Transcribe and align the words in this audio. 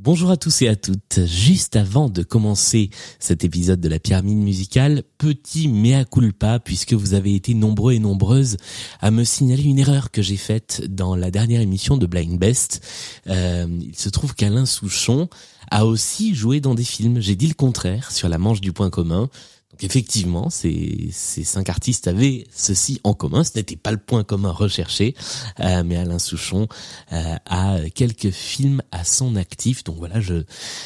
Bonjour 0.00 0.32
à 0.32 0.36
tous 0.36 0.62
et 0.62 0.68
à 0.68 0.74
toutes. 0.74 1.20
Juste 1.24 1.76
avant 1.76 2.08
de 2.08 2.24
commencer 2.24 2.90
cet 3.20 3.44
épisode 3.44 3.80
de 3.80 3.88
la 3.88 4.00
pyramide 4.00 4.38
musicale, 4.38 5.04
petit 5.18 5.68
mea 5.68 6.04
culpa 6.04 6.58
puisque 6.58 6.94
vous 6.94 7.14
avez 7.14 7.36
été 7.36 7.54
nombreux 7.54 7.92
et 7.92 8.00
nombreuses 8.00 8.56
à 9.00 9.12
me 9.12 9.22
signaler 9.22 9.62
une 9.62 9.78
erreur 9.78 10.10
que 10.10 10.20
j'ai 10.20 10.36
faite 10.36 10.82
dans 10.88 11.14
la 11.14 11.30
dernière 11.30 11.60
émission 11.60 11.96
de 11.96 12.06
Blind 12.06 12.40
Best. 12.40 12.84
Euh, 13.28 13.68
il 13.70 13.96
se 13.96 14.08
trouve 14.08 14.34
qu'Alain 14.34 14.66
Souchon 14.66 15.28
a 15.70 15.86
aussi 15.86 16.34
joué 16.34 16.60
dans 16.60 16.74
des 16.74 16.82
films. 16.82 17.20
J'ai 17.20 17.36
dit 17.36 17.46
le 17.46 17.54
contraire 17.54 18.10
sur 18.10 18.28
la 18.28 18.38
manche 18.38 18.60
du 18.60 18.72
point 18.72 18.90
commun. 18.90 19.30
Donc 19.74 19.82
effectivement, 19.82 20.50
ces, 20.50 21.10
cinq 21.10 21.68
artistes 21.68 22.06
avaient 22.06 22.46
ceci 22.54 23.00
en 23.02 23.12
commun. 23.12 23.42
Ce 23.42 23.50
n'était 23.56 23.74
pas 23.74 23.90
le 23.90 23.96
point 23.96 24.22
commun 24.22 24.52
recherché, 24.52 25.16
euh, 25.58 25.82
mais 25.84 25.96
Alain 25.96 26.20
Souchon 26.20 26.68
euh, 27.12 27.34
a 27.46 27.78
quelques 27.92 28.30
films 28.30 28.82
à 28.92 29.02
son 29.02 29.34
actif. 29.34 29.82
Donc 29.82 29.96
voilà, 29.96 30.20
je 30.20 30.44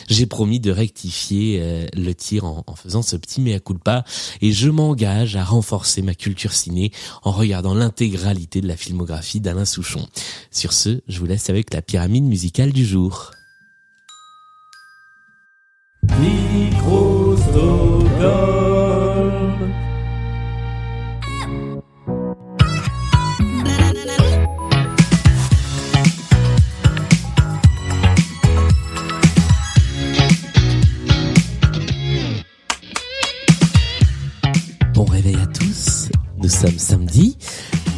j'ai 0.08 0.24
promis 0.24 0.58
de 0.58 0.70
rectifier 0.70 1.58
euh, 1.60 1.86
le 1.94 2.14
tir 2.14 2.46
en, 2.46 2.64
en, 2.66 2.74
faisant 2.76 3.02
ce 3.02 3.16
petit 3.16 3.42
mea 3.42 3.60
culpa 3.60 4.04
et 4.40 4.52
je 4.52 4.70
m'engage 4.70 5.36
à 5.36 5.44
renforcer 5.44 6.00
ma 6.00 6.14
culture 6.14 6.54
ciné 6.54 6.90
en 7.24 7.32
regardant 7.32 7.74
l'intégralité 7.74 8.62
de 8.62 8.68
la 8.68 8.76
filmographie 8.78 9.40
d'Alain 9.40 9.66
Souchon. 9.66 10.08
Sur 10.50 10.72
ce, 10.72 11.02
je 11.08 11.18
vous 11.18 11.26
laisse 11.26 11.50
avec 11.50 11.74
la 11.74 11.82
pyramide 11.82 12.24
musicale 12.24 12.72
du 12.72 12.86
jour. 12.86 13.32
Samedi, 36.66 37.36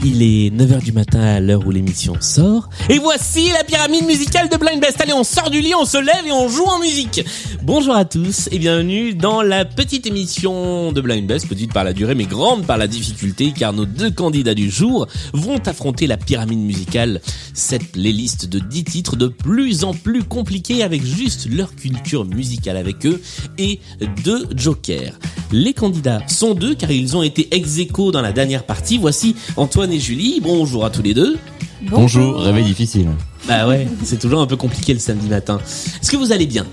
il 0.04 0.22
est 0.22 0.39
9h 0.60 0.82
du 0.82 0.92
matin 0.92 1.20
à 1.20 1.40
l'heure 1.40 1.66
où 1.66 1.70
l'émission 1.70 2.16
sort. 2.20 2.68
Et 2.90 2.98
voici 2.98 3.48
la 3.48 3.64
pyramide 3.64 4.04
musicale 4.04 4.50
de 4.50 4.58
Blind 4.58 4.78
Best. 4.78 5.00
Allez, 5.00 5.14
on 5.14 5.24
sort 5.24 5.48
du 5.48 5.62
lit, 5.62 5.74
on 5.74 5.86
se 5.86 5.96
lève 5.96 6.26
et 6.26 6.32
on 6.32 6.50
joue 6.50 6.66
en 6.66 6.78
musique. 6.78 7.24
Bonjour 7.62 7.94
à 7.94 8.04
tous 8.04 8.46
et 8.52 8.58
bienvenue 8.58 9.14
dans 9.14 9.40
la 9.40 9.64
petite 9.64 10.06
émission 10.06 10.92
de 10.92 11.00
Blind 11.00 11.26
Best, 11.26 11.48
petite 11.48 11.72
par 11.72 11.82
la 11.82 11.94
durée 11.94 12.14
mais 12.14 12.26
grande 12.26 12.66
par 12.66 12.76
la 12.76 12.88
difficulté 12.88 13.54
car 13.56 13.72
nos 13.72 13.86
deux 13.86 14.10
candidats 14.10 14.52
du 14.52 14.68
jour 14.68 15.06
vont 15.32 15.66
affronter 15.66 16.06
la 16.06 16.18
pyramide 16.18 16.58
musicale, 16.58 17.22
cette 17.54 17.92
playlist 17.92 18.46
de 18.46 18.58
10 18.58 18.84
titres 18.84 19.16
de 19.16 19.28
plus 19.28 19.84
en 19.84 19.94
plus 19.94 20.24
compliqués 20.24 20.82
avec 20.82 21.02
juste 21.02 21.48
leur 21.50 21.74
culture 21.74 22.26
musicale 22.26 22.76
avec 22.76 23.06
eux 23.06 23.22
et 23.56 23.80
deux 24.24 24.46
jokers. 24.54 25.18
Les 25.52 25.72
candidats 25.72 26.22
sont 26.28 26.54
deux 26.54 26.74
car 26.74 26.90
ils 26.90 27.16
ont 27.16 27.22
été 27.22 27.48
ex 27.50 27.78
aequo 27.78 28.12
dans 28.12 28.22
la 28.22 28.32
dernière 28.32 28.64
partie. 28.64 28.98
Voici 28.98 29.34
Antoine 29.56 29.92
et 29.92 29.98
Julie. 29.98 30.40
Bonjour 30.52 30.84
à 30.84 30.90
tous 30.90 31.02
les 31.02 31.14
deux. 31.14 31.38
Bonjour, 31.82 32.00
Bonjour 32.00 32.40
réveil 32.40 32.64
difficile. 32.64 33.06
Bah 33.46 33.68
ouais, 33.68 33.86
c'est 34.02 34.18
toujours 34.18 34.40
un 34.40 34.48
peu 34.48 34.56
compliqué 34.56 34.92
le 34.92 34.98
samedi 34.98 35.28
matin. 35.28 35.60
Est-ce 36.02 36.10
que 36.10 36.16
vous 36.16 36.32
allez 36.32 36.46
bien? 36.46 36.66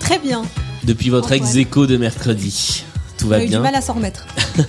Très 0.00 0.18
bien. 0.18 0.42
Depuis 0.82 1.08
votre 1.08 1.30
ex 1.30 1.54
aequo 1.54 1.86
de 1.86 1.96
mercredi 1.96 2.82
tout 3.22 3.28
va 3.28 3.36
On 3.36 3.40
a 3.40 3.44
eu 3.44 3.48
bien. 3.48 3.58
du 3.58 3.62
mal 3.62 3.74
à 3.74 3.80
s'en 3.80 3.94
remettre. 3.94 4.26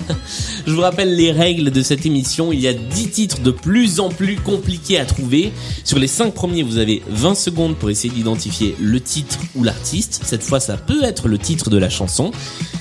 Je 0.67 0.73
vous 0.73 0.81
rappelle 0.81 1.15
les 1.15 1.31
règles 1.31 1.71
de 1.71 1.81
cette 1.81 2.05
émission. 2.05 2.53
Il 2.53 2.59
y 2.59 2.67
a 2.67 2.73
10 2.73 3.09
titres 3.09 3.41
de 3.41 3.49
plus 3.49 3.99
en 3.99 4.09
plus 4.09 4.35
compliqués 4.35 4.99
à 4.99 5.05
trouver. 5.05 5.51
Sur 5.83 5.97
les 5.97 6.07
5 6.07 6.33
premiers, 6.33 6.61
vous 6.61 6.77
avez 6.77 7.01
20 7.09 7.35
secondes 7.35 7.75
pour 7.75 7.89
essayer 7.89 8.13
d'identifier 8.13 8.75
le 8.79 9.01
titre 9.01 9.39
ou 9.55 9.63
l'artiste. 9.63 10.21
Cette 10.23 10.43
fois, 10.43 10.59
ça 10.59 10.77
peut 10.77 11.03
être 11.03 11.27
le 11.27 11.39
titre 11.39 11.69
de 11.71 11.77
la 11.77 11.89
chanson. 11.89 12.31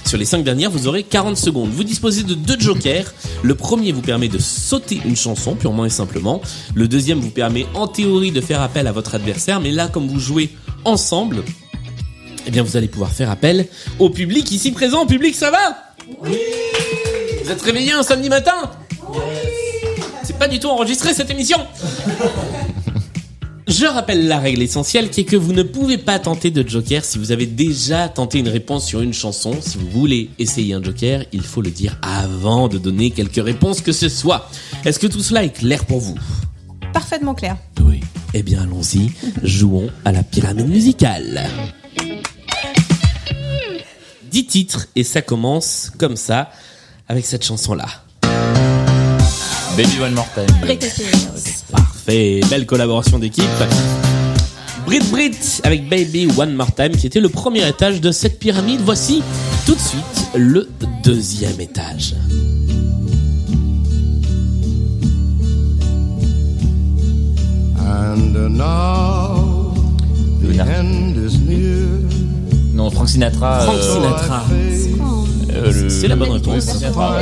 Sur 0.04 0.18
les 0.18 0.26
5 0.26 0.44
dernières, 0.44 0.70
vous 0.70 0.86
aurez 0.88 1.04
40 1.04 1.38
secondes. 1.38 1.70
Vous 1.70 1.84
disposez 1.84 2.22
de 2.22 2.34
deux 2.34 2.60
jokers. 2.60 3.14
Le 3.42 3.54
premier 3.54 3.92
vous 3.92 4.02
permet 4.02 4.28
de 4.28 4.38
sauter 4.38 5.00
une 5.06 5.16
chanson 5.16 5.54
purement 5.54 5.86
et 5.86 5.90
simplement. 5.90 6.42
Le 6.74 6.86
deuxième 6.86 7.18
vous 7.18 7.30
permet 7.30 7.66
en 7.74 7.86
théorie 7.88 8.30
de 8.30 8.42
faire 8.42 8.60
appel 8.60 8.86
à 8.86 8.92
votre 8.92 9.14
adversaire. 9.14 9.60
Mais 9.60 9.70
là, 9.70 9.88
comme 9.88 10.06
vous 10.06 10.20
jouez 10.20 10.50
ensemble, 10.84 11.42
eh 12.46 12.50
bien 12.50 12.62
vous 12.62 12.76
allez 12.76 12.88
pouvoir 12.88 13.10
faire 13.12 13.30
appel 13.30 13.66
au 13.98 14.10
public 14.10 14.50
ici 14.52 14.72
présent. 14.72 15.06
Public, 15.06 15.34
ça 15.34 15.50
va 15.50 15.76
Oui 16.22 16.36
Vous 17.44 17.50
êtes 17.50 17.62
réveillé 17.62 17.92
un 17.92 18.02
samedi 18.02 18.28
matin 18.28 18.70
Oui 19.08 19.18
C'est 20.24 20.38
pas 20.38 20.48
du 20.48 20.58
tout 20.58 20.68
enregistré 20.68 21.14
cette 21.14 21.30
émission 21.30 21.58
Je 23.68 23.86
rappelle 23.86 24.26
la 24.28 24.38
règle 24.38 24.62
essentielle 24.62 25.08
qui 25.10 25.20
est 25.22 25.24
que 25.24 25.36
vous 25.36 25.52
ne 25.52 25.62
pouvez 25.62 25.98
pas 25.98 26.18
tenter 26.18 26.50
de 26.50 26.66
joker 26.68 27.04
si 27.04 27.18
vous 27.18 27.32
avez 27.32 27.46
déjà 27.46 28.08
tenté 28.08 28.38
une 28.38 28.48
réponse 28.48 28.84
sur 28.86 29.00
une 29.00 29.14
chanson. 29.14 29.52
Si 29.60 29.78
vous 29.78 29.88
voulez 29.88 30.30
essayer 30.38 30.74
un 30.74 30.82
joker, 30.82 31.24
il 31.32 31.42
faut 31.42 31.62
le 31.62 31.70
dire 31.70 31.98
avant 32.02 32.68
de 32.68 32.78
donner 32.78 33.10
quelques 33.10 33.42
réponses 33.42 33.80
que 33.80 33.92
ce 33.92 34.08
soit. 34.08 34.50
Est-ce 34.84 34.98
que 34.98 35.06
tout 35.06 35.20
cela 35.20 35.44
est 35.44 35.56
clair 35.56 35.84
pour 35.86 36.00
vous 36.00 36.16
Parfaitement 36.92 37.34
clair. 37.34 37.56
Oui. 37.82 38.00
Eh 38.34 38.42
bien 38.42 38.62
allons-y, 38.62 39.10
jouons 39.42 39.90
à 40.04 40.12
la 40.12 40.22
pyramide 40.22 40.68
musicale. 40.68 41.42
10 44.32 44.46
titres 44.46 44.88
et 44.96 45.04
ça 45.04 45.22
commence 45.22 45.92
comme 45.98 46.16
ça 46.16 46.50
avec 47.08 47.26
cette 47.26 47.44
chanson 47.44 47.74
là. 47.74 47.86
Baby 49.76 50.00
One 50.00 50.14
More 50.14 50.28
Time. 50.34 50.46
Parfait, 51.70 52.40
belle 52.50 52.66
collaboration 52.66 53.18
d'équipe. 53.18 53.44
Brit 54.86 55.00
Brit 55.10 55.60
avec 55.62 55.88
Baby 55.88 56.28
One 56.36 56.54
More 56.54 56.74
Time 56.74 56.96
qui 56.96 57.06
était 57.06 57.20
le 57.20 57.28
premier 57.28 57.66
étage 57.68 58.00
de 58.00 58.10
cette 58.10 58.38
pyramide. 58.38 58.80
Voici 58.80 59.22
tout 59.64 59.74
de 59.74 59.80
suite 59.80 60.28
le 60.34 60.68
deuxième 61.02 61.60
étage. 61.60 62.14
Frank 72.94 73.08
Sinatra. 73.08 73.60
Frank 73.60 73.80
Sinatra. 73.82 74.44
Euh, 75.54 75.88
C'est 75.90 76.08
la 76.08 76.16
bonne 76.16 76.30
réponse. 76.30 76.64
C'est 76.64 76.92
quoi 76.92 77.20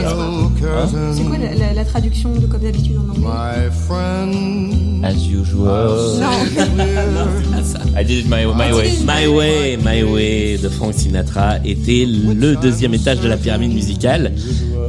la, 1.38 1.54
la- 1.54 1.74
la 1.74 1.84
traduction 1.84 2.32
de 2.34 2.46
comme 2.46 2.60
d'habitude 2.62 2.96
en 2.96 3.10
anglais 3.10 3.26
My 3.26 3.70
friend, 3.86 5.04
As 5.04 5.26
usual. 5.26 6.20
I 7.98 8.04
did 8.04 8.18
it 8.24 8.26
my, 8.28 8.44
my 8.46 8.72
way. 8.72 8.92
My 9.04 9.26
Way, 9.26 9.76
My 9.78 10.02
Way 10.04 10.58
de 10.58 10.68
Frank 10.68 10.94
Sinatra 10.94 11.56
était 11.64 12.06
le 12.06 12.54
deuxième 12.56 12.94
étage 12.94 13.20
de 13.20 13.28
la 13.28 13.36
pyramide 13.36 13.72
musicale. 13.74 14.32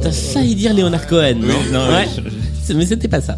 T'as 0.02 0.12
failli 0.12 0.54
dire 0.54 0.74
Leonard 0.74 1.06
Cohen, 1.06 1.36
non? 1.40 1.48
Non, 1.72 1.88
Ouais. 1.88 2.06
Mais 2.74 2.86
c'était 2.86 3.08
pas 3.08 3.20
ça. 3.20 3.36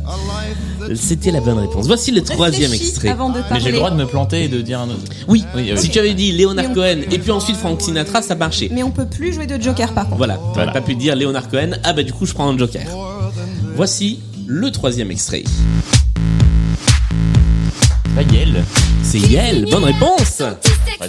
C'était 0.95 1.31
la 1.31 1.41
bonne 1.41 1.59
réponse. 1.59 1.87
Voici 1.87 2.11
le 2.11 2.22
troisième 2.22 2.72
extrait. 2.72 3.09
Avant 3.09 3.31
de 3.31 3.41
Mais 3.50 3.61
j'ai 3.61 3.71
le 3.71 3.78
droit 3.78 3.91
de 3.91 3.97
me 3.97 4.06
planter 4.06 4.45
et 4.45 4.49
de 4.49 4.61
dire 4.61 4.81
un 4.81 4.89
autre. 4.91 5.00
Oui, 5.28 5.45
Oui, 5.55 5.71
oui. 5.72 5.78
si 5.78 5.89
tu 5.91 5.99
avais 5.99 6.15
dit 6.15 6.33
Leonard 6.33 6.67
on- 6.71 6.75
Cohen 6.75 7.00
et 7.11 7.19
puis 7.19 7.31
ensuite 7.31 7.56
Frank 7.56 7.81
Sinatra, 7.81 8.22
ça 8.22 8.34
marchait. 8.34 8.69
Mais 8.72 8.83
on 8.83 8.91
peut 8.91 9.06
plus 9.06 9.33
jouer 9.33 9.47
de 9.47 9.61
Joker 9.61 9.93
par 9.94 10.05
contre. 10.05 10.17
Voilà, 10.19 10.34
t'aurais 10.34 10.53
Voilà. 10.55 10.73
pas 10.73 10.81
pu 10.81 10.94
dire 10.94 11.17
Leonard 11.17 11.49
Cohen. 11.49 11.73
Ah 11.84 11.93
bah 11.93 12.03
du 12.03 12.12
coup, 12.12 12.27
je 12.27 12.34
prends 12.34 12.49
un 12.49 12.59
joker. 12.59 12.83
Voici 13.77 14.21
le 14.47 14.71
troisième 14.71 15.11
extrait. 15.11 15.44
Pas 18.15 18.23
Yel. 18.33 18.65
C'est 19.03 19.19
Yel, 19.19 19.67
bonne 19.71 19.84
réponse 19.84 20.41
Ouais, 20.41 21.09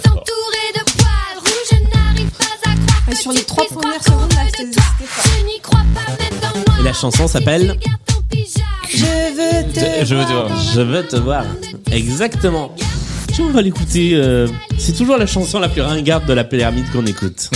Et 3.12 3.14
sur 3.14 3.30
les 3.32 3.44
trois 3.44 3.64
premières 3.66 4.02
secondes, 4.02 4.32
là, 4.32 4.40
c'était. 4.56 4.80
Et 6.80 6.82
la 6.82 6.92
chanson 6.92 7.28
s'appelle 7.28 7.76
Je 8.96 9.02
veux 9.36 9.72
te. 9.72 10.04
Je 10.06 10.14
veux 10.14 10.24
te 10.24 10.32
voir. 10.32 10.50
Je 10.74 10.80
veux 10.80 11.06
te 11.06 11.16
voir. 11.16 11.44
Exactement. 11.92 12.74
Tiens, 13.32 13.44
on 13.48 13.52
va 13.52 13.60
l'écouter. 13.62 14.12
euh, 14.14 14.48
C'est 14.78 14.92
toujours 14.96 15.16
la 15.18 15.26
chanson 15.26 15.58
la 15.58 15.68
plus 15.68 15.82
ringarde 15.82 16.24
de 16.26 16.32
la 16.32 16.44
pyramide 16.44 16.90
qu'on 16.92 17.04
écoute. 17.06 17.50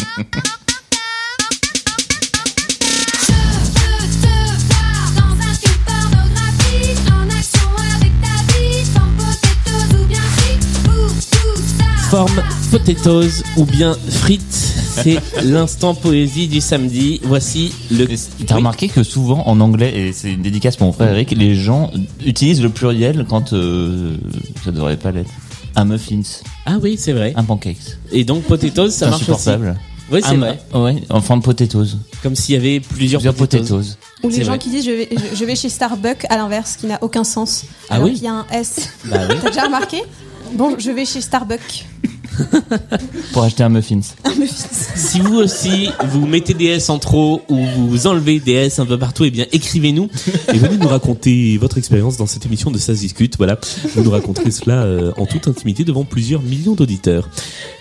je 3.26 3.32
veux 3.32 4.08
te 4.20 4.26
voir 4.68 5.06
dans 5.16 5.34
un 5.46 5.54
film 5.54 5.78
pornographique, 5.86 7.02
en 7.10 7.24
action 7.30 7.70
avec 7.96 8.12
ta 8.20 8.36
vie, 8.52 8.84
sans 8.84 9.08
potatoes 9.16 10.02
ou 10.02 10.06
bien 10.06 10.24
frites, 10.36 10.82
pour 10.84 11.08
tout 11.30 11.62
ça. 11.78 12.10
Forme 12.10 12.42
potatoes 12.70 13.42
ou 13.56 13.64
bien 13.64 13.96
frites. 14.10 14.59
C'est 14.90 15.18
l'instant 15.44 15.94
poésie 15.94 16.48
du 16.48 16.60
samedi. 16.60 17.20
Voici 17.24 17.72
le. 17.90 18.06
T'as 18.46 18.56
remarqué 18.56 18.88
que 18.88 19.02
souvent 19.02 19.46
en 19.46 19.60
anglais, 19.60 19.92
et 19.96 20.12
c'est 20.12 20.32
une 20.32 20.42
dédicace 20.42 20.76
pour 20.76 20.86
mon 20.88 20.92
frère 20.92 21.12
Eric, 21.12 21.30
les 21.36 21.54
gens 21.54 21.90
utilisent 22.24 22.62
le 22.62 22.70
pluriel 22.70 23.24
quand 23.28 23.52
euh, 23.52 24.16
ça 24.64 24.72
devrait 24.72 24.96
pas 24.96 25.10
l'être. 25.12 25.30
Un 25.76 25.84
muffins, 25.84 26.22
Ah 26.66 26.78
oui, 26.82 26.96
c'est 26.98 27.12
vrai. 27.12 27.32
un 27.36 27.44
pancakes. 27.44 27.96
Et 28.10 28.24
donc 28.24 28.42
potatoes, 28.42 28.90
ça 28.90 29.06
marche 29.08 29.22
aussi. 29.22 29.30
insupportable. 29.30 29.76
Oui, 30.10 30.20
c'est 30.24 30.34
Un- 30.34 30.38
vrai. 30.38 30.58
Ouais, 30.74 30.96
en 31.08 31.20
forme 31.20 31.40
potatoes. 31.40 31.96
Comme 32.24 32.34
s'il 32.34 32.56
y 32.56 32.58
avait 32.58 32.80
plusieurs, 32.80 33.20
Plusieurs 33.20 33.34
potatoes. 33.36 33.68
potatoes. 33.68 33.96
Ou 34.24 34.28
les 34.28 34.38
gens 34.42 34.46
vrai. 34.50 34.58
qui 34.58 34.70
disent 34.70 34.84
je 34.84 34.90
vais, 34.90 35.08
je, 35.12 35.36
je 35.36 35.44
vais 35.44 35.54
chez 35.54 35.68
Starbucks 35.68 36.26
à 36.28 36.36
l'inverse, 36.36 36.76
qui 36.76 36.86
n'a 36.86 36.98
aucun 37.02 37.22
sens. 37.22 37.64
Ah 37.88 37.94
alors 37.94 38.08
oui 38.08 38.14
qu'il 38.14 38.24
y 38.24 38.26
a 38.26 38.32
un 38.34 38.46
S. 38.52 38.90
Bah 39.04 39.18
oui. 39.28 39.36
T'as 39.42 39.50
déjà 39.50 39.62
remarqué? 39.66 40.02
Bon, 40.54 40.74
je 40.76 40.90
vais 40.90 41.04
chez 41.04 41.20
Starbucks. 41.20 41.86
Pour 43.32 43.42
acheter 43.42 43.62
un 43.62 43.68
muffins. 43.68 44.00
Si 44.94 45.20
vous 45.20 45.36
aussi, 45.36 45.88
vous 46.08 46.26
mettez 46.26 46.54
des 46.54 46.66
S 46.66 46.90
en 46.90 46.98
trop 46.98 47.42
ou 47.48 47.56
vous 47.56 48.06
enlevez 48.06 48.40
des 48.40 48.52
S 48.52 48.78
un 48.78 48.86
peu 48.86 48.98
partout, 48.98 49.24
eh 49.24 49.30
bien, 49.30 49.46
écrivez-nous 49.52 50.08
et 50.52 50.58
venez 50.58 50.76
nous 50.76 50.88
raconter 50.88 51.58
votre 51.58 51.78
expérience 51.78 52.16
dans 52.16 52.26
cette 52.26 52.46
émission 52.46 52.70
de 52.70 52.78
Ça 52.78 52.94
se 52.94 53.00
discute. 53.00 53.36
Voilà. 53.36 53.58
Vous 53.94 54.02
nous 54.02 54.10
raconterez 54.10 54.50
cela 54.50 54.82
euh, 54.84 55.12
en 55.16 55.26
toute 55.26 55.48
intimité 55.48 55.84
devant 55.84 56.04
plusieurs 56.04 56.42
millions 56.42 56.74
d'auditeurs. 56.74 57.28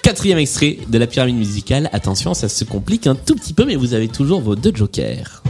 Quatrième 0.04 0.38
extrait 0.38 0.78
de 0.88 0.98
la 0.98 1.08
pyramide 1.08 1.38
musicale. 1.38 1.90
Attention, 1.94 2.34
ça 2.34 2.50
se 2.50 2.64
complique 2.64 3.08
un 3.08 3.16
tout 3.16 3.36
petit 3.36 3.54
peu, 3.54 3.66
mais 3.66 3.76
vous 3.76 3.94
avez 3.94 4.08
toujours 4.08 4.42
vos 4.42 4.56
deux 4.56 4.72
jokers. 4.76 5.44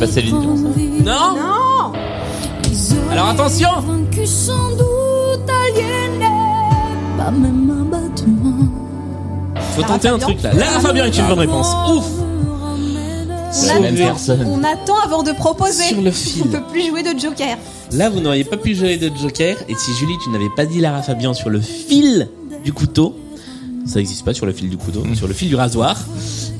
Pas 0.00 0.06
Céline 0.06 0.40
Dion, 0.40 0.56
ça 0.56 0.62
Non 1.04 1.36
Non 1.36 1.92
Alors 3.12 3.28
attention. 3.28 3.68
Faut 9.74 9.82
tenter 9.82 10.08
un 10.08 10.18
truc 10.18 10.42
là. 10.42 10.52
Lara 10.52 10.80
Fabian 10.80 11.04
est 11.04 11.16
une 11.16 11.26
bonne 11.28 11.38
réponse. 11.38 11.68
Ouf 11.92 12.04
C'est 13.52 13.68
la 13.68 13.78
On 13.78 13.82
même 13.82 13.94
attend, 13.96 14.04
personne. 14.06 14.46
on 14.46 14.64
attend 14.64 14.98
avant 15.04 15.22
de 15.22 15.32
proposer. 15.32 15.84
Sur 15.84 16.02
le 16.02 16.10
On 16.44 16.48
peut 16.48 16.62
plus 16.70 16.86
jouer 16.88 17.02
de 17.02 17.18
Joker. 17.18 17.56
Là, 17.92 18.08
vous 18.08 18.20
n'auriez 18.20 18.44
pas 18.44 18.56
pu 18.56 18.74
jouer 18.74 18.96
de 18.96 19.10
Joker. 19.16 19.56
Et 19.68 19.74
si 19.74 19.92
Julie, 19.94 20.14
tu 20.22 20.30
n'avais 20.30 20.50
pas 20.56 20.64
dit 20.66 20.80
Lara 20.80 21.02
Fabian 21.02 21.34
sur 21.34 21.50
le 21.50 21.60
fil 21.60 22.28
du 22.64 22.72
couteau, 22.72 23.14
ça 23.86 23.98
n'existe 23.98 24.24
pas 24.24 24.34
sur 24.34 24.46
le 24.46 24.52
fil 24.52 24.68
du 24.70 24.76
couteau, 24.76 25.02
sur 25.14 25.26
le 25.28 25.34
fil 25.34 25.48
du 25.48 25.56
rasoir, 25.56 25.96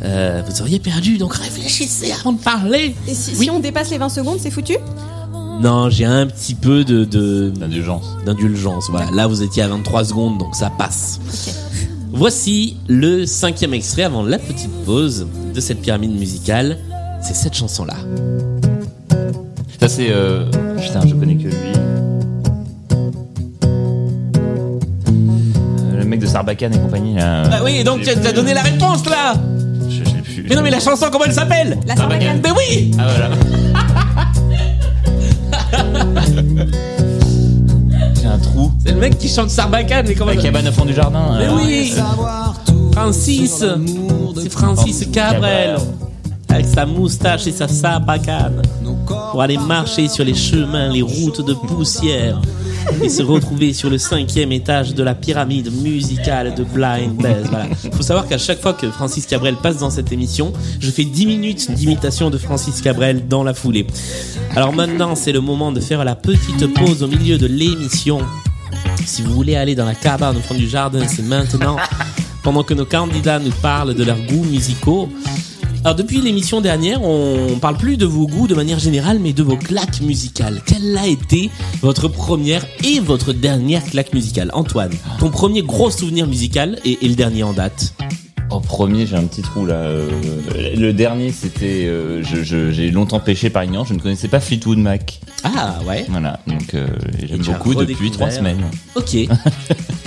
euh, 0.04 0.42
vous 0.48 0.60
auriez 0.62 0.78
perdu. 0.80 1.18
Donc 1.18 1.34
réfléchissez 1.34 2.12
avant 2.12 2.32
de 2.32 2.40
parler. 2.40 2.94
Et 3.08 3.14
si, 3.14 3.32
Oui. 3.36 3.44
si 3.44 3.50
on 3.50 3.60
dépasse 3.60 3.90
les 3.90 3.98
20 3.98 4.08
secondes, 4.08 4.38
c'est 4.40 4.50
foutu? 4.50 4.76
Non, 5.60 5.90
j'ai 5.90 6.06
un 6.06 6.26
petit 6.26 6.54
peu 6.54 6.84
de, 6.84 7.04
de 7.04 7.52
Indulgence. 7.62 8.16
d'indulgence. 8.24 8.88
Voilà. 8.88 9.10
Là, 9.10 9.26
vous 9.26 9.42
étiez 9.42 9.62
à 9.62 9.68
23 9.68 10.04
secondes, 10.04 10.38
donc 10.38 10.54
ça 10.54 10.70
passe. 10.70 11.20
Voici 12.12 12.76
le 12.88 13.26
cinquième 13.26 13.74
extrait 13.74 14.02
avant 14.04 14.22
la 14.22 14.38
petite 14.38 14.70
pause 14.86 15.26
de 15.54 15.60
cette 15.60 15.80
pyramide 15.82 16.18
musicale. 16.18 16.78
C'est 17.22 17.34
cette 17.34 17.54
chanson-là. 17.54 17.96
Ça 19.80 19.88
c'est... 19.88 20.08
Euh... 20.10 20.46
Putain, 20.80 21.06
je 21.06 21.14
connais 21.14 21.36
que 21.36 21.48
lui. 21.48 21.54
Sarbacane 26.30 26.74
et 26.74 26.78
compagnie 26.78 27.14
là. 27.14 27.42
Ah 27.52 27.60
oui, 27.64 27.82
donc 27.82 28.02
tu 28.02 28.10
as 28.10 28.32
donné 28.32 28.54
la 28.54 28.62
réponse 28.62 29.04
là. 29.08 29.34
Je 29.88 29.96
sais 30.04 30.22
plus. 30.22 30.46
Mais 30.48 30.54
non, 30.54 30.62
mais 30.62 30.70
la 30.70 30.78
chanson, 30.80 31.06
comment 31.10 31.24
elle 31.24 31.32
s'appelle 31.32 31.78
La 31.86 31.96
Sarbacane. 31.96 32.40
Sarbacane. 32.42 32.42
Mais 32.44 32.50
oui 32.52 32.90
Ah 32.98 33.04
voilà. 33.16 33.30
J'ai 38.20 38.26
un 38.26 38.38
trou. 38.38 38.70
C'est 38.84 38.92
le 38.92 39.00
mec 39.00 39.18
qui 39.18 39.28
chante 39.28 39.50
Sarbacane, 39.50 40.06
mais 40.06 40.14
comment 40.14 40.30
La 40.32 40.36
cabane 40.40 40.68
au 40.68 40.72
fond 40.72 40.84
du 40.84 40.94
jardin. 40.94 41.36
Mais 41.38 41.46
euh, 41.46 41.56
oui 41.64 41.94
Francis 42.92 43.64
C'est 44.40 44.50
Francis 44.52 45.06
Cabrel 45.12 45.76
avec 46.48 46.66
sa 46.66 46.84
moustache 46.84 47.46
et 47.46 47.52
sa 47.52 47.68
sarbacane 47.68 48.62
pour 49.30 49.40
aller 49.40 49.56
marcher 49.56 50.08
sur 50.08 50.24
les 50.24 50.34
chemins, 50.34 50.88
les 50.88 51.02
routes 51.02 51.44
de 51.46 51.54
poussière 51.54 52.40
et 53.02 53.08
se 53.08 53.22
retrouver 53.22 53.72
sur 53.72 53.90
le 53.90 53.98
cinquième 53.98 54.52
étage 54.52 54.94
de 54.94 55.02
la 55.02 55.14
pyramide 55.14 55.72
musicale 55.82 56.54
de 56.54 56.64
Blind 56.64 57.16
Bess. 57.16 57.46
Voilà. 57.48 57.66
Faut 57.92 58.02
savoir 58.02 58.26
qu'à 58.26 58.38
chaque 58.38 58.60
fois 58.60 58.72
que 58.72 58.90
Francis 58.90 59.26
Cabrel 59.26 59.56
passe 59.56 59.78
dans 59.78 59.90
cette 59.90 60.12
émission, 60.12 60.52
je 60.78 60.90
fais 60.90 61.04
10 61.04 61.26
minutes 61.26 61.70
d'imitation 61.72 62.30
de 62.30 62.38
Francis 62.38 62.80
Cabrel 62.80 63.28
dans 63.28 63.44
la 63.44 63.54
foulée. 63.54 63.86
Alors 64.56 64.72
maintenant, 64.72 65.14
c'est 65.14 65.32
le 65.32 65.40
moment 65.40 65.72
de 65.72 65.80
faire 65.80 66.04
la 66.04 66.14
petite 66.14 66.72
pause 66.74 67.02
au 67.02 67.08
milieu 67.08 67.38
de 67.38 67.46
l'émission. 67.46 68.20
Si 69.04 69.22
vous 69.22 69.32
voulez 69.32 69.56
aller 69.56 69.74
dans 69.74 69.86
la 69.86 69.94
cabane 69.94 70.36
au 70.36 70.40
fond 70.40 70.54
du 70.54 70.68
jardin, 70.68 71.06
c'est 71.06 71.22
maintenant. 71.22 71.76
Pendant 72.42 72.62
que 72.62 72.74
nos 72.74 72.86
candidats 72.86 73.38
nous 73.38 73.50
parlent 73.50 73.94
de 73.94 74.04
leurs 74.04 74.20
goûts 74.26 74.44
musicaux. 74.44 75.08
Alors 75.82 75.94
depuis 75.94 76.20
l'émission 76.20 76.60
dernière, 76.60 77.02
on 77.02 77.58
parle 77.58 77.76
plus 77.78 77.96
de 77.96 78.04
vos 78.04 78.26
goûts 78.26 78.46
de 78.46 78.54
manière 78.54 78.78
générale, 78.78 79.18
mais 79.18 79.32
de 79.32 79.42
vos 79.42 79.56
claques 79.56 80.02
musicales. 80.02 80.60
Quelle 80.66 80.96
a 80.98 81.06
été 81.06 81.50
votre 81.80 82.06
première 82.08 82.66
et 82.84 83.00
votre 83.00 83.32
dernière 83.32 83.82
claque 83.84 84.12
musicale? 84.12 84.50
Antoine, 84.52 84.92
ton 85.18 85.30
premier 85.30 85.62
gros 85.62 85.90
souvenir 85.90 86.26
musical 86.26 86.78
et, 86.84 86.98
et 87.00 87.08
le 87.08 87.14
dernier 87.14 87.44
en 87.44 87.54
date? 87.54 87.94
En 88.50 88.60
premier, 88.60 89.06
j'ai 89.06 89.16
un 89.16 89.24
petit 89.24 89.42
trou 89.42 89.64
là. 89.64 89.74
Euh, 89.74 90.10
le 90.76 90.92
dernier, 90.92 91.30
c'était. 91.32 91.86
euh, 91.86 92.20
je- 92.24 92.42
je- 92.42 92.72
j'ai 92.72 92.90
longtemps 92.90 93.20
pêché 93.20 93.48
par 93.48 93.62
ignorance. 93.64 93.88
Je 93.88 93.94
ne 93.94 94.00
connaissais 94.00 94.26
pas 94.28 94.40
Fleetwood 94.40 94.78
Mac. 94.78 95.20
Ah 95.44 95.78
ouais 95.86 96.04
Voilà. 96.08 96.40
Donc 96.48 96.74
euh, 96.74 96.88
j'aime 97.26 97.38
beaucoup 97.42 97.74
depuis 97.76 98.10
trois 98.10 98.30
semaines. 98.30 98.64
Ok. 98.96 99.16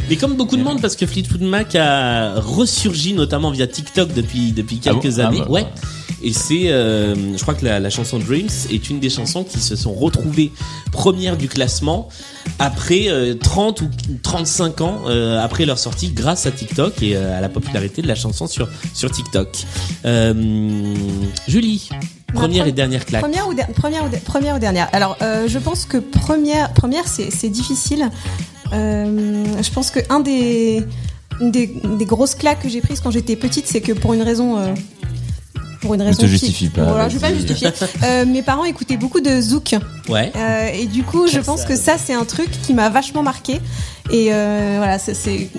Mais 0.09 0.15
comme 0.17 0.35
beaucoup 0.35 0.57
de 0.57 0.63
monde, 0.63 0.81
parce 0.81 0.95
que 0.95 1.05
Fleetwood 1.05 1.41
Mac 1.41 1.75
a 1.75 2.33
ressurgi 2.39 3.13
notamment 3.13 3.51
via 3.51 3.67
TikTok 3.67 4.13
depuis 4.13 4.51
depuis 4.51 4.79
Ah 4.85 4.93
bon 4.93 4.99
quelques 4.99 5.19
Ah 5.19 5.27
années. 5.27 5.39
bah, 5.39 5.47
ouais. 5.49 5.65
Et 6.25 6.31
c'est, 6.31 6.69
euh, 6.71 7.35
je 7.35 7.41
crois 7.41 7.53
que 7.53 7.65
la, 7.65 7.81
la 7.81 7.89
chanson 7.89 8.17
Dreams 8.17 8.47
est 8.71 8.89
une 8.89 9.01
des 9.01 9.09
chansons 9.09 9.43
qui 9.43 9.59
se 9.59 9.75
sont 9.75 9.93
retrouvées 9.93 10.53
première 10.93 11.35
du 11.35 11.49
classement 11.49 12.07
après 12.59 13.07
euh, 13.09 13.33
30 13.35 13.81
ou 13.81 13.89
35 14.21 14.79
ans 14.81 15.01
euh, 15.07 15.43
après 15.43 15.65
leur 15.65 15.77
sortie 15.77 16.11
grâce 16.11 16.45
à 16.45 16.51
TikTok 16.51 17.01
et 17.03 17.17
euh, 17.17 17.37
à 17.37 17.41
la 17.41 17.49
popularité 17.49 18.01
de 18.01 18.07
la 18.07 18.15
chanson 18.15 18.47
sur 18.47 18.69
sur 18.93 19.11
TikTok. 19.11 19.49
Euh, 20.05 20.93
Julie, 21.47 21.89
première 22.33 22.65
pre- 22.65 22.69
et 22.69 22.71
dernière 22.71 23.05
claque. 23.05 23.21
Première 23.21 23.47
ou, 23.49 23.53
première, 23.75 24.05
ou 24.05 24.09
première 24.23 24.55
ou 24.55 24.59
dernière 24.59 24.87
Alors, 24.93 25.17
euh, 25.21 25.47
je 25.49 25.59
pense 25.59 25.83
que 25.85 25.97
première, 25.97 26.71
première 26.73 27.07
c'est 27.07 27.31
c'est 27.31 27.49
difficile. 27.49 28.09
Euh, 28.71 29.43
je 29.61 29.69
pense 29.71 29.91
que 29.91 29.99
un 30.09 30.19
des, 30.19 30.83
des, 31.41 31.67
des 31.97 32.05
grosses 32.05 32.35
claques 32.35 32.61
que 32.61 32.69
j'ai 32.69 32.81
prises 32.81 32.99
quand 33.01 33.11
j'étais 33.11 33.35
petite, 33.35 33.67
c'est 33.67 33.81
que 33.81 33.91
pour 33.91 34.13
une 34.13 34.21
raison. 34.21 34.57
euh, 34.57 34.73
pour 35.81 35.95
une 35.95 36.01
raison 36.01 36.17
te 36.21 36.25
qui- 36.25 36.31
justifie 36.31 36.69
pas, 36.69 36.85
Voilà, 36.85 37.09
je 37.09 37.17
vais 37.17 37.27
pas 37.27 37.33
justifier. 37.33 37.67
Euh, 38.03 38.25
mes 38.25 38.41
parents 38.41 38.63
écoutaient 38.63 38.95
beaucoup 38.95 39.19
de 39.19 39.41
zouk. 39.41 39.75
Ouais. 40.07 40.31
Euh, 40.33 40.69
et 40.73 40.85
du 40.85 41.03
coup, 41.03 41.27
je 41.27 41.39
pense 41.39 41.65
que 41.65 41.75
ça, 41.75 41.97
c'est 41.97 42.13
un 42.13 42.23
truc 42.23 42.49
qui 42.63 42.73
m'a 42.73 42.89
vachement 42.89 43.21
marqué. 43.21 43.59
Et 44.09 44.29
euh, 44.31 44.75
voilà, 44.77 44.97
c'est- 44.97 45.49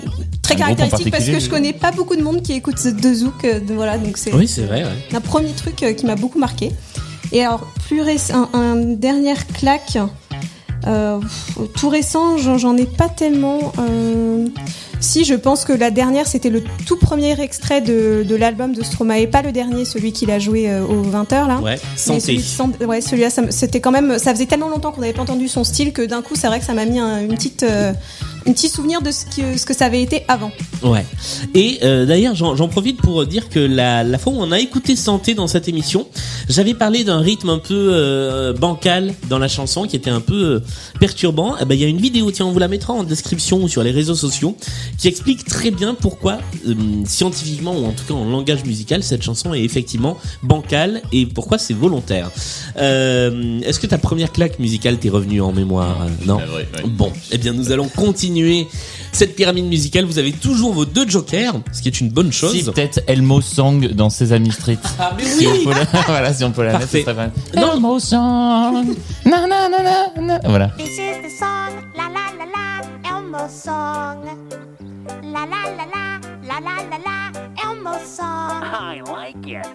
très 0.41 0.55
Un 0.55 0.57
caractéristique 0.57 1.11
parce 1.11 1.25
que 1.25 1.39
je 1.39 1.47
connais 1.49 1.73
pas 1.73 1.91
beaucoup 1.91 2.15
de 2.15 2.21
monde 2.23 2.41
qui 2.41 2.53
écoute 2.53 2.75
de 2.87 3.13
zouk. 3.13 3.43
de- 3.43 3.73
voilà, 3.75 3.97
donc 3.99 4.17
c'est 4.17 4.33
Oui, 4.33 4.47
c'est 4.47 4.63
vrai. 4.65 4.83
Ouais. 4.83 4.89
un 5.15 5.21
premier 5.21 5.51
truc 5.51 5.75
qui 5.95 6.05
m'a 6.07 6.15
beaucoup 6.15 6.39
marqué. 6.39 6.71
Et 7.31 7.43
alors, 7.43 7.61
plus 7.87 8.01
récent, 8.01 8.49
un, 8.53 8.59
un 8.59 8.75
dernière 8.95 9.45
claque. 9.47 9.97
Euh, 10.87 11.19
tout 11.75 11.89
récent, 11.89 12.37
j'en 12.37 12.77
ai 12.77 12.85
pas 12.85 13.09
tellement. 13.09 13.73
euh, 13.79 14.47
si, 14.99 15.25
je 15.25 15.33
pense 15.35 15.65
que 15.65 15.73
la 15.73 15.91
dernière, 15.91 16.27
c'était 16.27 16.49
le 16.49 16.63
tout 16.85 16.97
premier 16.97 17.39
extrait 17.39 17.81
de, 17.81 18.23
de 18.27 18.35
l'album 18.35 18.73
de 18.73 18.83
Stromae, 18.83 19.27
pas 19.27 19.41
le 19.41 19.51
dernier, 19.51 19.85
celui 19.85 20.13
qu'il 20.13 20.31
a 20.31 20.39
joué 20.39 20.69
euh, 20.69 20.83
au 20.83 21.03
20h 21.03 21.47
là. 21.47 21.59
Ouais. 21.59 21.77
Santé. 21.95 22.39
celui 22.39 22.85
ouais, 22.85 23.01
celui-là, 23.01 23.29
c'était 23.49 23.81
quand 23.81 23.91
même, 23.91 24.17
ça 24.19 24.33
faisait 24.33 24.45
tellement 24.45 24.69
longtemps 24.69 24.91
qu'on 24.91 25.01
n'avait 25.01 25.13
pas 25.13 25.21
entendu 25.21 25.47
son 25.47 25.63
style 25.63 25.91
que 25.93 26.01
d'un 26.01 26.21
coup, 26.21 26.35
c'est 26.35 26.47
vrai 26.47 26.59
que 26.59 26.65
ça 26.65 26.73
m'a 26.73 26.85
mis 26.85 26.99
un, 26.99 27.21
une 27.21 27.35
petite, 27.35 27.65
une 28.45 28.53
petite 28.53 28.73
souvenir 28.73 29.01
de 29.01 29.11
ce 29.11 29.25
que, 29.25 29.57
ce 29.57 29.65
que 29.65 29.73
ça 29.73 29.85
avait 29.85 30.01
été 30.01 30.23
avant. 30.27 30.51
Ouais. 30.83 31.05
Et 31.53 31.79
euh, 31.83 32.05
d'ailleurs, 32.05 32.35
j'en 32.35 32.67
profite 32.67 32.97
pour 32.97 33.25
dire 33.25 33.49
que 33.49 33.59
la, 33.59 34.03
la 34.03 34.17
fois 34.17 34.33
où 34.33 34.37
on 34.37 34.51
a 34.51 34.59
écouté 34.59 34.95
Santé 34.95 35.33
dans 35.33 35.47
cette 35.47 35.67
émission, 35.67 36.07
j'avais 36.47 36.73
parlé 36.73 37.03
d'un 37.03 37.19
rythme 37.19 37.49
un 37.49 37.57
peu 37.57 37.89
euh, 37.93 38.53
bancal 38.53 39.13
dans 39.29 39.39
la 39.39 39.47
chanson 39.47 39.87
qui 39.87 39.95
était 39.95 40.09
un 40.09 40.21
peu 40.21 40.43
euh, 40.43 40.59
perturbant. 40.99 41.55
Eh 41.59 41.65
ben, 41.65 41.75
il 41.75 41.81
y 41.81 41.85
a 41.85 41.87
une 41.87 41.99
vidéo, 41.99 42.29
tiens, 42.31 42.45
on 42.45 42.51
vous 42.51 42.59
la 42.59 42.67
mettra 42.67 42.93
en 42.93 43.03
description 43.03 43.63
ou 43.63 43.67
sur 43.67 43.83
les 43.83 43.91
réseaux 43.91 44.15
sociaux, 44.15 44.55
qui 44.97 45.07
explique 45.07 45.43
très 45.45 45.71
bien 45.71 45.95
pourquoi, 45.95 46.37
euh, 46.67 46.73
scientifiquement 47.05 47.75
ou 47.75 47.85
en 47.85 47.91
tout 47.91 48.03
cas 48.07 48.13
en 48.13 48.29
langage 48.29 48.63
musical, 48.65 49.03
cette 49.03 49.23
chanson 49.23 49.53
est 49.53 49.63
effectivement 49.63 50.17
bancale 50.43 51.01
et 51.11 51.25
pourquoi 51.25 51.57
c'est 51.57 51.73
volontaire. 51.73 52.29
Euh, 52.77 53.59
Est-ce 53.61 53.79
que 53.79 53.87
ta 53.87 53.97
première 53.97 54.31
claque 54.31 54.59
musicale 54.59 54.97
t'est 54.97 55.09
revenue 55.09 55.41
en 55.41 55.51
mémoire 55.51 56.01
euh, 56.03 56.25
Non. 56.25 56.39
Ah, 56.41 56.55
ouais, 56.55 56.67
ouais. 56.75 56.89
Bon, 56.89 57.11
eh 57.31 57.37
bien 57.37 57.53
nous 57.53 57.71
allons 57.71 57.87
continuer 57.87 58.34
cette 59.11 59.35
pyramide 59.35 59.65
musicale. 59.65 60.05
Vous 60.05 60.19
avez 60.19 60.31
toujours 60.31 60.73
vos 60.73 60.85
deux 60.85 61.07
jokers, 61.07 61.55
ce 61.71 61.81
qui 61.81 61.87
est 61.87 61.99
une 61.99 62.09
bonne 62.09 62.31
chose. 62.31 62.51
Si 62.53 62.63
peut-être 62.63 62.99
Elmo 63.07 63.41
Song 63.41 63.87
dans 63.93 64.09
Sesame 64.09 64.51
Street. 64.51 64.77
Ah 64.99 65.13
mais 65.17 65.23
Si 65.25 65.47
on 65.47 65.51
oui 65.51 65.63
peut 65.65 65.71
la, 65.73 66.01
voilà, 66.07 66.33
si 66.33 66.43
on 66.43 66.51
peut 66.51 66.63
la 66.63 66.73
mettre, 66.73 66.81
Parfait. 66.81 66.99
ce 66.99 67.03
serait 67.03 67.15
pas 67.15 67.21
mal. 67.21 67.31
Non. 67.55 67.73
Elmo 67.73 67.99
Song. 67.99 68.95
Na, 69.25 69.47
na, 69.47 69.69
na, 69.69 69.81
na, 69.83 70.21
na. 70.21 70.39
Voilà. 70.47 70.67
This 70.77 70.89
is 70.97 71.21
the 71.23 71.29
song, 71.39 71.71
la 71.95 72.03
la 72.03 72.25
la 72.37 72.45
la, 72.55 73.17
Elmo 73.17 73.47
song. 73.49 74.25
La 75.23 75.41
la 75.45 75.61
la 75.77 75.85
la, 75.93 76.19
la 76.47 76.59
la 76.59 76.75
la 76.89 76.97
la, 77.05 77.71
Elmo 77.71 77.93
song. 78.05 78.63
I 78.63 79.01
like 79.01 79.47
it. 79.47 79.65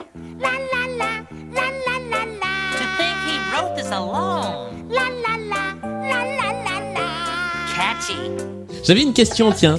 La 0.41 0.51
la 0.51 0.83
la, 0.99 1.13
la 1.55 1.67
la 1.87 1.97
la 2.11 2.25
la. 2.41 2.55
To 2.79 2.85
think 2.99 3.17
he 3.27 3.37
wrote 3.53 3.77
this 3.77 3.91
alone. 3.91 4.87
La 4.91 5.03
la 5.25 5.37
la, 5.49 5.70
J'avais 8.85 9.03
une 9.03 9.13
question, 9.13 9.53
tiens. 9.53 9.79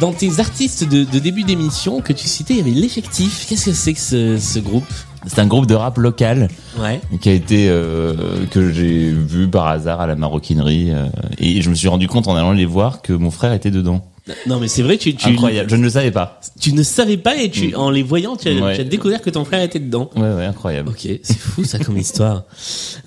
dans 0.00 0.12
tes 0.12 0.40
artistes 0.40 0.88
de, 0.88 1.04
de 1.04 1.18
début 1.18 1.42
d'émission 1.44 2.00
que 2.00 2.12
tu 2.12 2.26
citais, 2.26 2.54
il 2.54 2.58
y 2.58 2.60
avait 2.60 2.70
l'effectif. 2.70 3.46
Qu'est-ce 3.48 3.66
que 3.66 3.72
c'est 3.72 3.92
que 3.94 4.00
ce, 4.00 4.38
ce 4.38 4.58
groupe? 4.58 4.84
C'est 5.26 5.38
un 5.38 5.46
groupe 5.46 5.66
de 5.66 5.74
rap 5.74 5.98
local 5.98 6.48
Ouais. 6.80 6.98
qui 7.20 7.28
a 7.28 7.32
été 7.32 7.68
euh, 7.68 8.46
que 8.50 8.72
j'ai 8.72 9.10
vu 9.10 9.48
par 9.48 9.66
hasard 9.66 10.00
à 10.00 10.06
la 10.06 10.16
maroquinerie 10.16 10.92
euh, 10.92 11.06
et 11.38 11.60
je 11.60 11.68
me 11.68 11.74
suis 11.74 11.88
rendu 11.88 12.08
compte 12.08 12.26
en 12.26 12.36
allant 12.36 12.52
les 12.52 12.64
voir 12.64 13.02
que 13.02 13.12
mon 13.12 13.30
frère 13.30 13.52
était 13.52 13.70
dedans. 13.70 14.02
Non 14.46 14.60
mais 14.60 14.68
c'est 14.68 14.82
vrai, 14.82 14.96
tu, 14.98 15.14
tu, 15.14 15.28
Incroyable, 15.28 15.68
je 15.70 15.76
ne 15.76 15.82
le 15.82 15.90
savais 15.90 16.10
pas. 16.10 16.40
tu 16.60 16.72
ne 16.72 16.82
savais 16.82 17.16
pas 17.16 17.36
et 17.36 17.50
tu, 17.50 17.74
en 17.74 17.90
les 17.90 18.02
voyant, 18.02 18.36
tu 18.36 18.48
as, 18.48 18.52
Ouais. 18.52 18.74
tu 18.74 18.80
as 18.80 18.84
découvert 18.84 19.22
que 19.22 19.30
ton 19.30 19.44
frère 19.44 19.62
était 19.62 19.78
dedans. 19.80 20.10
Ouais 20.14 20.22
ouais, 20.34 20.44
incroyable. 20.44 20.90
Ok, 20.90 21.08
c'est 21.22 21.36
fou 21.38 21.64
ça 21.64 21.78
comme 21.78 21.96
histoire. 21.98 22.44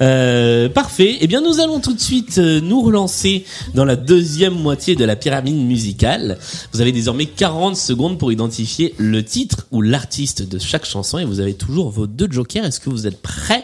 Euh, 0.01 0.69
parfait. 0.69 1.17
Eh 1.21 1.27
bien, 1.27 1.41
nous 1.41 1.59
allons 1.59 1.79
tout 1.79 1.93
de 1.93 1.99
suite 1.99 2.37
euh, 2.39 2.59
nous 2.61 2.81
relancer 2.81 3.45
dans 3.73 3.85
la 3.85 3.95
deuxième 3.95 4.53
moitié 4.55 4.95
de 4.95 5.05
la 5.05 5.15
pyramide 5.15 5.55
musicale. 5.55 6.37
Vous 6.73 6.81
avez 6.81 6.91
désormais 6.91 7.25
40 7.25 7.77
secondes 7.77 8.17
pour 8.17 8.31
identifier 8.31 8.93
le 8.97 9.23
titre 9.23 9.67
ou 9.71 9.81
l'artiste 9.81 10.41
de 10.47 10.59
chaque 10.59 10.85
chanson 10.85 11.19
et 11.19 11.25
vous 11.25 11.39
avez 11.39 11.53
toujours 11.53 11.89
vos 11.89 12.07
deux 12.07 12.27
jokers. 12.29 12.65
Est-ce 12.65 12.79
que 12.79 12.89
vous 12.89 13.07
êtes 13.07 13.21
prêts 13.21 13.63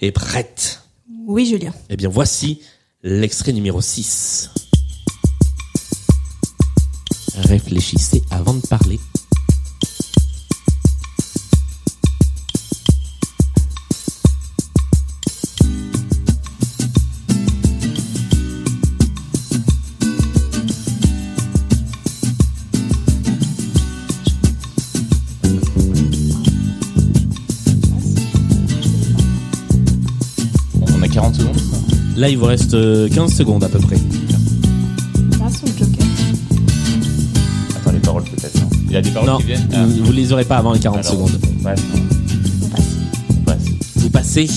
et 0.00 0.12
prêtes? 0.12 0.82
Oui, 1.26 1.46
Julien. 1.46 1.72
Eh 1.88 1.96
bien, 1.96 2.08
voici 2.08 2.60
l'extrait 3.02 3.52
numéro 3.52 3.80
6. 3.80 4.50
Réfléchissez 7.36 8.22
avant 8.30 8.54
de 8.54 8.66
parler. 8.66 8.98
On 30.80 31.02
a 31.02 31.08
40 31.08 31.34
secondes. 31.34 31.56
Là, 32.16 32.28
il 32.28 32.36
vous 32.38 32.44
reste 32.44 32.74
euh, 32.74 33.08
15 33.08 33.34
secondes 33.34 33.64
à 33.64 33.68
peu 33.68 33.78
près. 33.78 33.96
Il 38.90 38.94
y 38.94 38.96
a 38.96 39.02
des 39.02 39.10
paroles 39.10 39.28
Non, 39.30 39.38
qui 39.38 39.46
viennent. 39.46 39.68
Ah. 39.72 39.84
vous 39.86 40.12
les 40.12 40.32
aurez 40.32 40.44
pas 40.44 40.56
avant 40.56 40.72
les 40.72 40.80
40 40.80 40.98
Alors, 40.98 41.12
secondes. 41.12 41.40
on 41.60 41.62
passe, 41.62 41.80
non. 41.94 42.02
On 43.36 43.44
passe. 43.44 43.62
Vous 43.96 44.10
passez. 44.10 44.48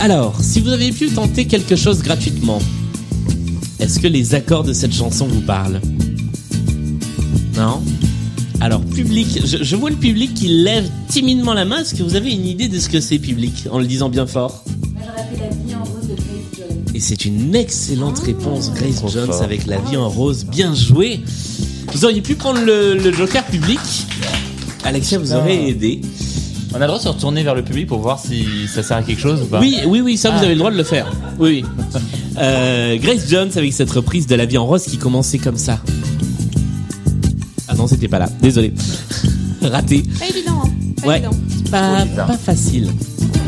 Alors, 0.00 0.34
si 0.40 0.60
vous 0.60 0.70
avez 0.70 0.90
pu 0.92 1.08
tenter 1.08 1.44
quelque 1.46 1.76
chose 1.76 2.02
gratuitement, 2.02 2.58
est-ce 3.80 4.00
que 4.00 4.06
les 4.08 4.34
accords 4.34 4.64
de 4.64 4.72
cette 4.72 4.94
chanson 4.94 5.26
vous 5.26 5.42
parlent? 5.42 5.80
Non? 7.56 7.82
Alors, 8.60 8.80
public, 8.80 9.40
je, 9.44 9.62
je 9.62 9.76
vois 9.76 9.90
le 9.90 9.96
public 9.96 10.32
qui 10.34 10.48
lève 10.48 10.88
timidement 11.08 11.52
la 11.52 11.64
main. 11.64 11.80
Est-ce 11.80 11.94
que 11.94 12.02
vous 12.02 12.14
avez 12.16 12.32
une 12.32 12.46
idée 12.46 12.68
de 12.68 12.78
ce 12.78 12.88
que 12.88 13.00
c'est, 13.00 13.18
public, 13.18 13.66
en 13.70 13.78
le 13.78 13.86
disant 13.86 14.08
bien 14.08 14.26
fort? 14.26 14.64
Et 16.94 17.00
c'est 17.00 17.24
une 17.26 17.54
excellente 17.54 18.18
réponse, 18.20 18.72
Grace 18.72 19.02
Jones, 19.12 19.32
avec 19.42 19.66
La 19.66 19.78
vie 19.78 19.96
en 19.96 20.08
rose. 20.08 20.44
Bien 20.46 20.74
joué 20.74 21.20
Vous 21.92 22.04
auriez 22.04 22.20
pu 22.20 22.34
prendre 22.34 22.60
le, 22.60 22.96
le 22.96 23.12
joker 23.12 23.44
public. 23.44 23.78
Alexia 24.84 25.18
vous 25.18 25.32
aurait 25.32 25.68
aidé. 25.68 26.00
On 26.72 26.76
a 26.76 26.80
le 26.80 26.86
droit 26.86 26.98
de 26.98 27.02
se 27.02 27.08
retourner 27.08 27.42
vers 27.42 27.54
le 27.54 27.62
public 27.64 27.86
pour 27.86 28.00
voir 28.00 28.18
si 28.20 28.44
ça 28.72 28.82
sert 28.82 28.98
à 28.98 29.02
quelque 29.02 29.20
chose 29.20 29.40
ou 29.42 29.46
pas 29.46 29.58
Oui, 29.60 29.78
oui, 29.86 30.00
oui, 30.02 30.16
ça 30.18 30.30
vous 30.30 30.36
Ah. 30.38 30.44
avez 30.44 30.52
le 30.54 30.58
droit 30.58 30.70
de 30.70 30.76
le 30.76 30.84
faire. 30.84 31.10
Oui, 31.38 31.62
oui. 31.62 32.00
Euh, 32.40 32.96
Grace 32.98 33.28
Jones 33.28 33.50
avec 33.56 33.72
cette 33.72 33.90
reprise 33.90 34.28
de 34.28 34.36
La 34.36 34.46
vie 34.46 34.58
en 34.58 34.64
rose 34.66 34.84
qui 34.84 34.96
commençait 34.96 35.38
comme 35.38 35.56
ça. 35.56 35.80
Ah 37.66 37.74
non, 37.74 37.88
c'était 37.88 38.06
pas 38.06 38.20
là. 38.20 38.28
Désolé. 38.40 38.72
Raté. 39.62 40.04
Pas 40.20 40.26
évident, 40.28 40.62
hein. 40.64 40.68
Pas 41.02 41.08
Ouais. 41.08 41.16
évident. 41.16 41.32
Pas, 41.68 41.96
Trop 41.96 42.04
bizarre. 42.10 42.26
pas 42.28 42.38
facile. 42.38 42.88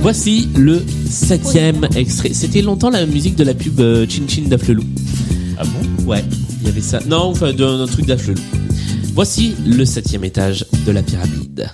Voici 0.02 0.49
le 0.56 0.82
septième 1.09 1.87
extrait. 1.94 2.30
C'était 2.35 2.62
longtemps 2.62 2.90
la 2.90 3.06
musique 3.06 3.37
de 3.37 3.44
la 3.44 3.54
pub 3.54 3.78
euh, 3.78 4.06
Chin 4.09 4.23
Chin 4.26 4.42
d'Aflelou. 4.49 4.82
Ah 5.62 5.64
bon? 5.67 6.05
Ouais, 6.07 6.25
il 6.62 6.67
y 6.67 6.71
avait 6.71 6.81
ça. 6.81 7.00
Non, 7.07 7.25
enfin, 7.25 7.52
d'un 7.52 7.87
truc 7.87 8.07
d'Aflelou. 8.07 8.40
Voici 9.12 9.55
le 9.67 9.85
septième 9.85 10.25
étage 10.25 10.64
de 10.87 10.90
la 10.90 11.02
pyramide. 11.02 11.69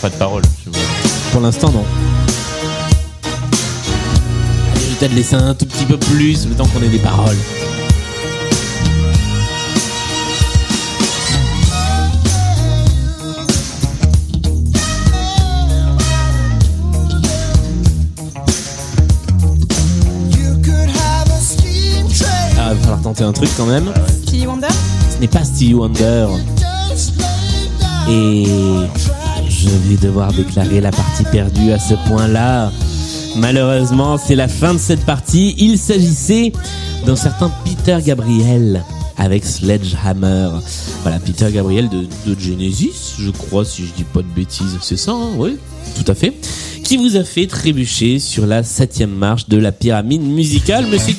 Pas 0.00 0.08
de 0.08 0.14
vois. 0.70 0.80
Pour 1.32 1.40
l'instant, 1.42 1.70
non. 1.70 1.84
Allez, 4.74 4.80
Je 4.80 4.80
vais 4.80 4.94
peut-être 4.98 5.14
laisser 5.14 5.34
un 5.34 5.54
tout 5.54 5.66
petit 5.66 5.84
peu 5.84 5.98
plus 5.98 6.46
le 6.46 6.54
temps 6.54 6.66
qu'on 6.66 6.82
ait 6.82 6.88
des 6.88 6.98
paroles. 6.98 7.36
Ah, 22.58 22.72
il 22.72 22.76
va 22.76 22.82
falloir 22.82 23.02
tenter 23.02 23.24
un 23.24 23.32
truc 23.32 23.50
quand 23.56 23.66
même. 23.66 23.92
Stevie 24.22 24.46
Wonder? 24.46 24.68
Ce 25.14 25.20
n'est 25.20 25.28
pas 25.28 25.44
Stevie 25.44 25.74
Wonder. 25.74 26.26
Et 28.08 28.46
je 29.60 29.68
vais 29.68 29.96
devoir 29.96 30.32
déclarer 30.32 30.80
la 30.80 30.90
partie 30.90 31.24
perdue 31.24 31.72
à 31.72 31.78
ce 31.78 31.94
point-là. 32.08 32.72
Malheureusement, 33.36 34.16
c'est 34.16 34.34
la 34.34 34.48
fin 34.48 34.72
de 34.72 34.78
cette 34.78 35.04
partie. 35.04 35.54
Il 35.58 35.78
s'agissait 35.78 36.52
d'un 37.04 37.16
certain 37.16 37.52
Peter 37.64 37.98
Gabriel 38.04 38.82
avec 39.18 39.44
Sledgehammer. 39.44 40.48
Voilà, 41.02 41.18
Peter 41.18 41.48
Gabriel 41.52 41.88
de, 41.90 42.06
Genesis, 42.38 43.16
je 43.18 43.30
crois, 43.30 43.64
si 43.64 43.82
je 43.86 43.92
dis 43.92 44.04
pas 44.04 44.22
de 44.22 44.28
bêtises, 44.34 44.78
c'est 44.80 44.96
ça, 44.96 45.12
hein, 45.12 45.30
oui, 45.36 45.58
tout 45.94 46.10
à 46.10 46.14
fait. 46.14 46.32
Qui 46.82 46.96
vous 46.96 47.16
a 47.16 47.24
fait 47.24 47.46
trébucher 47.46 48.18
sur 48.18 48.46
la 48.46 48.62
septième 48.62 49.14
marche 49.14 49.48
de 49.48 49.58
la 49.58 49.72
pyramide 49.72 50.22
musicale, 50.22 50.86
mais 50.90 50.98
c'est, 50.98 51.16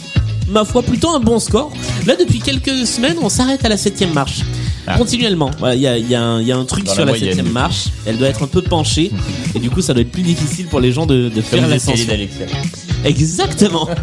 ma 0.48 0.65
foi, 0.65 0.81
plutôt 0.81 1.10
un 1.10 1.19
bon 1.19 1.38
score. 1.38 1.71
Là, 2.07 2.15
depuis 2.15 2.39
quelques 2.39 2.88
semaines, 2.88 3.17
on 3.21 3.29
s'arrête 3.29 3.63
à 3.65 3.69
la 3.69 3.77
septième 3.77 4.13
marche. 4.13 4.41
Ah. 4.88 4.98
Continuellement. 4.98 5.52
Voilà, 5.60 5.76
Il 5.76 5.82
y, 5.82 5.88
a, 5.88 5.98
y, 5.98 6.16
a 6.16 6.42
y 6.42 6.52
a 6.52 6.58
un 6.58 6.66
truc 6.66 6.86
Dans 6.86 6.94
sur 6.94 7.06
la 7.06 7.14
septième 7.14 7.50
marche. 7.50 7.86
Elle 8.06 8.18
doit 8.18 8.28
être 8.28 8.44
un 8.44 8.48
peu 8.48 8.62
penchée. 8.62 9.12
et 9.56 9.60
du 9.60 9.70
coup, 9.70 9.82
ça 9.82 9.94
doit 9.94 10.02
être 10.02 10.12
plus 10.12 10.24
difficile 10.24 10.68
pour 10.68 10.80
les 10.80 10.92
gens 10.92 11.06
de, 11.06 11.30
de 11.30 11.42
faire 11.42 11.68
l'ascension. 11.68 12.14
Exactement. 13.06 13.88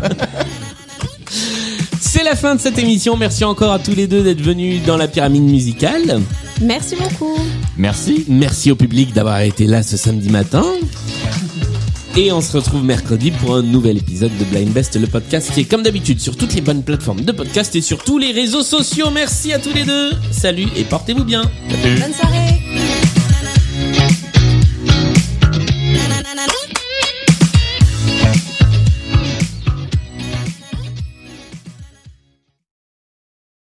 C'est 2.00 2.24
la 2.24 2.36
fin 2.36 2.54
de 2.54 2.60
cette 2.60 2.78
émission. 2.78 3.16
Merci 3.16 3.44
encore 3.44 3.72
à 3.72 3.78
tous 3.78 3.94
les 3.94 4.06
deux 4.06 4.22
d'être 4.22 4.40
venus 4.40 4.82
dans 4.84 4.96
la 4.96 5.08
pyramide 5.08 5.42
musicale. 5.42 6.20
Merci 6.60 6.96
beaucoup. 6.96 7.36
Merci. 7.76 8.24
Merci 8.28 8.70
au 8.70 8.76
public 8.76 9.12
d'avoir 9.12 9.40
été 9.40 9.66
là 9.66 9.82
ce 9.82 9.96
samedi 9.96 10.30
matin. 10.30 10.64
Et 12.16 12.32
on 12.32 12.40
se 12.40 12.56
retrouve 12.56 12.82
mercredi 12.84 13.30
pour 13.30 13.54
un 13.54 13.62
nouvel 13.62 13.96
épisode 13.98 14.36
de 14.38 14.44
Blind 14.44 14.72
Best, 14.72 14.96
le 14.96 15.06
podcast 15.06 15.52
qui 15.52 15.60
est 15.60 15.64
comme 15.64 15.82
d'habitude 15.82 16.20
sur 16.20 16.36
toutes 16.36 16.54
les 16.54 16.60
bonnes 16.60 16.82
plateformes 16.82 17.20
de 17.20 17.32
podcast 17.32 17.76
et 17.76 17.80
sur 17.80 18.02
tous 18.02 18.18
les 18.18 18.32
réseaux 18.32 18.62
sociaux. 18.62 19.10
Merci 19.10 19.52
à 19.52 19.58
tous 19.58 19.72
les 19.72 19.84
deux. 19.84 20.10
Salut 20.30 20.66
et 20.76 20.84
portez-vous 20.84 21.24
bien. 21.24 21.42
Salut. 21.68 22.00
Bonne 22.00 22.14
soirée. 22.14 22.67